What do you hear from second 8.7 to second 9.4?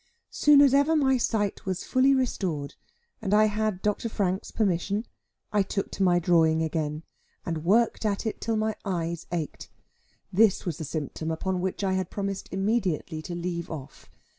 eyes